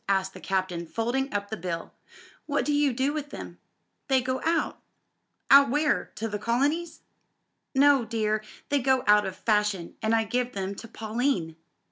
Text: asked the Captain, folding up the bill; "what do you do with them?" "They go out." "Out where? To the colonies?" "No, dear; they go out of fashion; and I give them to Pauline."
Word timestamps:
asked 0.09 0.33
the 0.33 0.39
Captain, 0.39 0.83
folding 0.83 1.31
up 1.31 1.51
the 1.51 1.55
bill; 1.55 1.93
"what 2.47 2.65
do 2.65 2.73
you 2.73 2.91
do 2.91 3.13
with 3.13 3.29
them?" 3.29 3.59
"They 4.07 4.19
go 4.19 4.41
out." 4.43 4.79
"Out 5.51 5.69
where? 5.69 6.05
To 6.15 6.27
the 6.27 6.39
colonies?" 6.39 7.01
"No, 7.75 8.03
dear; 8.03 8.43
they 8.69 8.79
go 8.79 9.03
out 9.05 9.27
of 9.27 9.35
fashion; 9.35 9.95
and 10.01 10.15
I 10.15 10.23
give 10.23 10.53
them 10.53 10.73
to 10.73 10.87
Pauline." 10.87 11.55